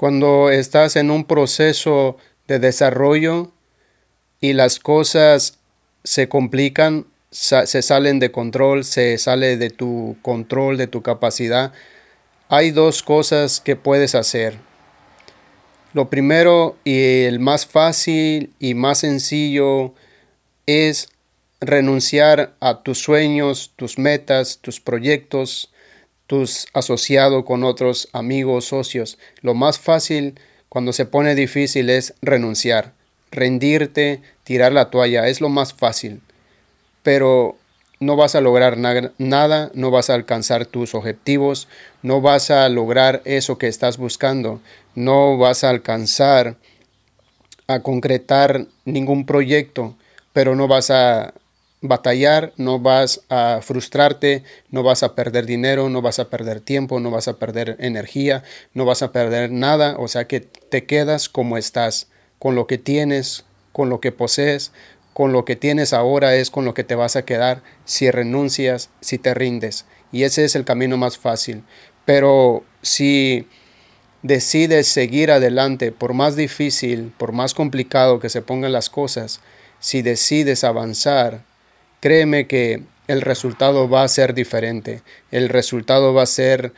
Cuando 0.00 0.48
estás 0.48 0.96
en 0.96 1.10
un 1.10 1.26
proceso 1.26 2.16
de 2.48 2.58
desarrollo 2.58 3.52
y 4.40 4.54
las 4.54 4.78
cosas 4.78 5.58
se 6.04 6.26
complican, 6.26 7.04
se 7.30 7.82
salen 7.82 8.18
de 8.18 8.32
control, 8.32 8.84
se 8.84 9.18
sale 9.18 9.58
de 9.58 9.68
tu 9.68 10.16
control, 10.22 10.78
de 10.78 10.86
tu 10.86 11.02
capacidad, 11.02 11.74
hay 12.48 12.70
dos 12.70 13.02
cosas 13.02 13.60
que 13.60 13.76
puedes 13.76 14.14
hacer. 14.14 14.56
Lo 15.92 16.08
primero 16.08 16.78
y 16.82 17.24
el 17.24 17.38
más 17.38 17.66
fácil 17.66 18.54
y 18.58 18.72
más 18.72 19.00
sencillo 19.00 19.92
es 20.64 21.10
renunciar 21.60 22.54
a 22.60 22.82
tus 22.82 23.02
sueños, 23.02 23.74
tus 23.76 23.98
metas, 23.98 24.60
tus 24.62 24.80
proyectos, 24.80 25.70
tus 26.30 26.68
asociados 26.74 27.44
con 27.44 27.64
otros 27.64 28.08
amigos, 28.12 28.66
socios. 28.66 29.18
Lo 29.42 29.52
más 29.52 29.80
fácil 29.80 30.38
cuando 30.68 30.92
se 30.92 31.04
pone 31.04 31.34
difícil 31.34 31.90
es 31.90 32.14
renunciar, 32.22 32.92
rendirte, 33.32 34.22
tirar 34.44 34.70
la 34.70 34.90
toalla, 34.90 35.26
es 35.26 35.40
lo 35.40 35.48
más 35.48 35.74
fácil. 35.74 36.20
Pero 37.02 37.56
no 37.98 38.14
vas 38.14 38.36
a 38.36 38.40
lograr 38.40 38.78
nada, 38.78 39.72
no 39.74 39.90
vas 39.90 40.08
a 40.08 40.14
alcanzar 40.14 40.66
tus 40.66 40.94
objetivos, 40.94 41.66
no 42.00 42.20
vas 42.20 42.52
a 42.52 42.68
lograr 42.68 43.22
eso 43.24 43.58
que 43.58 43.66
estás 43.66 43.98
buscando, 43.98 44.60
no 44.94 45.36
vas 45.36 45.64
a 45.64 45.70
alcanzar 45.70 46.54
a 47.66 47.80
concretar 47.80 48.66
ningún 48.84 49.26
proyecto, 49.26 49.96
pero 50.32 50.54
no 50.54 50.68
vas 50.68 50.92
a 50.92 51.34
batallar, 51.80 52.52
no 52.56 52.78
vas 52.78 53.22
a 53.28 53.60
frustrarte, 53.62 54.44
no 54.70 54.82
vas 54.82 55.02
a 55.02 55.14
perder 55.14 55.46
dinero, 55.46 55.88
no 55.88 56.02
vas 56.02 56.18
a 56.18 56.28
perder 56.28 56.60
tiempo, 56.60 57.00
no 57.00 57.10
vas 57.10 57.28
a 57.28 57.38
perder 57.38 57.76
energía, 57.80 58.42
no 58.74 58.84
vas 58.84 59.02
a 59.02 59.12
perder 59.12 59.50
nada, 59.50 59.96
o 59.98 60.08
sea 60.08 60.26
que 60.26 60.40
te 60.40 60.84
quedas 60.84 61.28
como 61.28 61.56
estás, 61.56 62.08
con 62.38 62.54
lo 62.54 62.66
que 62.66 62.78
tienes, 62.78 63.44
con 63.72 63.88
lo 63.88 64.00
que 64.00 64.12
posees, 64.12 64.72
con 65.12 65.32
lo 65.32 65.44
que 65.44 65.56
tienes 65.56 65.92
ahora 65.92 66.34
es 66.36 66.50
con 66.50 66.64
lo 66.64 66.74
que 66.74 66.84
te 66.84 66.94
vas 66.94 67.16
a 67.16 67.24
quedar 67.24 67.62
si 67.84 68.10
renuncias, 68.10 68.90
si 69.00 69.18
te 69.18 69.34
rindes. 69.34 69.84
Y 70.12 70.22
ese 70.22 70.44
es 70.44 70.56
el 70.56 70.64
camino 70.64 70.96
más 70.96 71.18
fácil. 71.18 71.62
Pero 72.04 72.64
si 72.82 73.46
decides 74.22 74.88
seguir 74.88 75.30
adelante, 75.30 75.92
por 75.92 76.14
más 76.14 76.36
difícil, 76.36 77.12
por 77.16 77.32
más 77.32 77.54
complicado 77.54 78.20
que 78.20 78.28
se 78.28 78.42
pongan 78.42 78.72
las 78.72 78.90
cosas, 78.90 79.40
si 79.78 80.02
decides 80.02 80.64
avanzar, 80.64 81.44
créeme 82.00 82.46
que 82.46 82.82
el 83.06 83.22
resultado 83.22 83.88
va 83.88 84.02
a 84.02 84.08
ser 84.08 84.34
diferente. 84.34 85.02
El 85.30 85.48
resultado 85.48 86.14
va 86.14 86.22
a 86.22 86.26
ser 86.26 86.72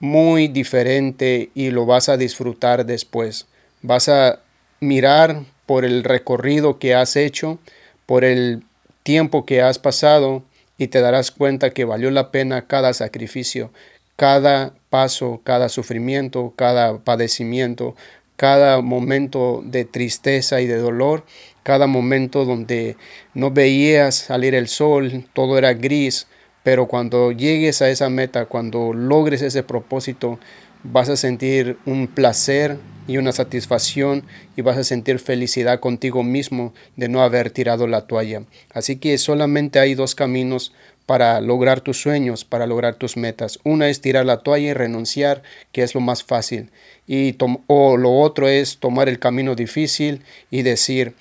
muy 0.00 0.48
diferente 0.48 1.50
y 1.54 1.70
lo 1.70 1.86
vas 1.86 2.08
a 2.08 2.16
disfrutar 2.16 2.86
después. 2.86 3.46
Vas 3.82 4.08
a 4.08 4.40
mirar 4.80 5.42
por 5.66 5.84
el 5.84 6.04
recorrido 6.04 6.78
que 6.78 6.94
has 6.94 7.16
hecho, 7.16 7.58
por 8.06 8.24
el 8.24 8.62
tiempo 9.02 9.44
que 9.46 9.62
has 9.62 9.78
pasado 9.78 10.42
y 10.78 10.88
te 10.88 11.00
darás 11.00 11.30
cuenta 11.30 11.70
que 11.70 11.84
valió 11.84 12.10
la 12.10 12.30
pena 12.30 12.66
cada 12.66 12.92
sacrificio, 12.92 13.70
cada 14.16 14.74
paso, 14.90 15.40
cada 15.44 15.68
sufrimiento, 15.68 16.52
cada 16.56 16.98
padecimiento, 16.98 17.96
cada 18.36 18.80
momento 18.80 19.62
de 19.64 19.84
tristeza 19.84 20.60
y 20.60 20.66
de 20.66 20.76
dolor, 20.76 21.24
cada 21.64 21.88
momento 21.88 22.44
donde 22.44 22.96
no 23.34 23.50
veías 23.50 24.14
salir 24.14 24.54
el 24.54 24.68
sol, 24.68 25.24
todo 25.32 25.58
era 25.58 25.74
gris, 25.74 26.28
pero 26.62 26.86
cuando 26.86 27.32
llegues 27.32 27.82
a 27.82 27.90
esa 27.90 28.08
meta, 28.08 28.46
cuando 28.46 28.92
logres 28.92 29.42
ese 29.42 29.64
propósito, 29.64 30.38
vas 30.84 31.08
a 31.08 31.16
sentir 31.16 31.78
un 31.86 32.06
placer 32.06 32.78
y 33.06 33.16
una 33.16 33.32
satisfacción 33.32 34.24
y 34.56 34.62
vas 34.62 34.76
a 34.76 34.84
sentir 34.84 35.18
felicidad 35.18 35.80
contigo 35.80 36.22
mismo 36.22 36.72
de 36.96 37.08
no 37.08 37.22
haber 37.22 37.50
tirado 37.50 37.86
la 37.86 38.06
toalla. 38.06 38.42
Así 38.72 38.96
que 38.96 39.16
solamente 39.18 39.78
hay 39.78 39.94
dos 39.94 40.14
caminos 40.14 40.72
para 41.06 41.40
lograr 41.40 41.80
tus 41.80 42.00
sueños, 42.00 42.44
para 42.44 42.66
lograr 42.66 42.94
tus 42.94 43.16
metas. 43.16 43.58
Una 43.64 43.88
es 43.88 44.00
tirar 44.00 44.24
la 44.24 44.38
toalla 44.38 44.70
y 44.70 44.74
renunciar, 44.74 45.42
que 45.72 45.82
es 45.82 45.94
lo 45.94 46.00
más 46.00 46.24
fácil. 46.24 46.70
Y 47.06 47.36
o 47.66 47.96
lo 47.96 48.12
otro 48.20 48.48
es 48.48 48.78
tomar 48.78 49.08
el 49.08 49.18
camino 49.18 49.54
difícil 49.54 50.22
y 50.50 50.62
decir, 50.62 51.14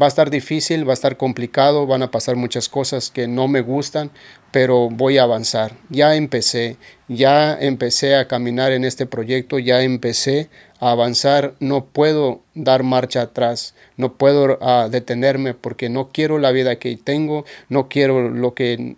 Va 0.00 0.06
a 0.06 0.08
estar 0.08 0.30
difícil, 0.30 0.88
va 0.88 0.92
a 0.92 0.94
estar 0.94 1.18
complicado, 1.18 1.86
van 1.86 2.02
a 2.02 2.10
pasar 2.10 2.34
muchas 2.34 2.70
cosas 2.70 3.10
que 3.10 3.28
no 3.28 3.46
me 3.46 3.60
gustan, 3.60 4.10
pero 4.50 4.88
voy 4.88 5.18
a 5.18 5.24
avanzar. 5.24 5.72
Ya 5.90 6.16
empecé, 6.16 6.78
ya 7.08 7.52
empecé 7.60 8.16
a 8.16 8.26
caminar 8.26 8.72
en 8.72 8.84
este 8.84 9.04
proyecto, 9.04 9.58
ya 9.58 9.82
empecé 9.82 10.48
a 10.80 10.92
avanzar, 10.92 11.52
no 11.60 11.84
puedo 11.84 12.40
dar 12.54 12.84
marcha 12.84 13.20
atrás, 13.20 13.74
no 13.98 14.14
puedo 14.14 14.58
ah, 14.62 14.88
detenerme 14.90 15.52
porque 15.52 15.90
no 15.90 16.08
quiero 16.08 16.38
la 16.38 16.52
vida 16.52 16.76
que 16.76 16.96
tengo, 16.96 17.44
no 17.68 17.90
quiero 17.90 18.30
lo 18.30 18.54
que 18.54 18.96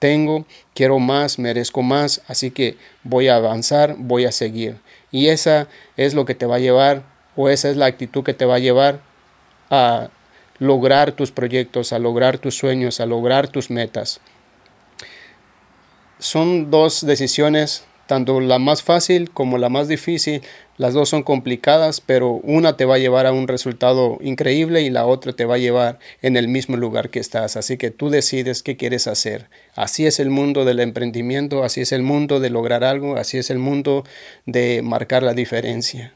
tengo, 0.00 0.44
quiero 0.74 0.98
más, 0.98 1.38
merezco 1.38 1.82
más, 1.82 2.20
así 2.26 2.50
que 2.50 2.76
voy 3.04 3.28
a 3.28 3.36
avanzar, 3.36 3.94
voy 3.96 4.24
a 4.24 4.32
seguir. 4.32 4.78
Y 5.12 5.28
esa 5.28 5.68
es 5.96 6.14
lo 6.14 6.24
que 6.24 6.34
te 6.34 6.46
va 6.46 6.56
a 6.56 6.58
llevar, 6.58 7.04
o 7.36 7.48
esa 7.48 7.70
es 7.70 7.76
la 7.76 7.86
actitud 7.86 8.24
que 8.24 8.34
te 8.34 8.44
va 8.44 8.56
a 8.56 8.58
llevar 8.58 8.98
a 9.70 10.10
lograr 10.62 11.12
tus 11.12 11.32
proyectos, 11.32 11.92
a 11.92 11.98
lograr 11.98 12.38
tus 12.38 12.56
sueños, 12.56 13.00
a 13.00 13.06
lograr 13.06 13.48
tus 13.48 13.68
metas. 13.68 14.20
Son 16.20 16.70
dos 16.70 17.04
decisiones, 17.04 17.84
tanto 18.06 18.40
la 18.40 18.60
más 18.60 18.84
fácil 18.84 19.30
como 19.30 19.58
la 19.58 19.68
más 19.68 19.88
difícil. 19.88 20.42
Las 20.76 20.94
dos 20.94 21.08
son 21.08 21.24
complicadas, 21.24 22.00
pero 22.00 22.34
una 22.44 22.76
te 22.76 22.84
va 22.84 22.94
a 22.94 22.98
llevar 22.98 23.26
a 23.26 23.32
un 23.32 23.48
resultado 23.48 24.18
increíble 24.20 24.82
y 24.82 24.90
la 24.90 25.04
otra 25.04 25.32
te 25.32 25.46
va 25.46 25.56
a 25.56 25.58
llevar 25.58 25.98
en 26.22 26.36
el 26.36 26.46
mismo 26.46 26.76
lugar 26.76 27.10
que 27.10 27.18
estás. 27.18 27.56
Así 27.56 27.76
que 27.76 27.90
tú 27.90 28.08
decides 28.08 28.62
qué 28.62 28.76
quieres 28.76 29.08
hacer. 29.08 29.48
Así 29.74 30.06
es 30.06 30.20
el 30.20 30.30
mundo 30.30 30.64
del 30.64 30.78
emprendimiento, 30.78 31.64
así 31.64 31.80
es 31.80 31.90
el 31.90 32.04
mundo 32.04 32.38
de 32.38 32.50
lograr 32.50 32.84
algo, 32.84 33.16
así 33.16 33.36
es 33.36 33.50
el 33.50 33.58
mundo 33.58 34.04
de 34.46 34.80
marcar 34.82 35.24
la 35.24 35.34
diferencia. 35.34 36.14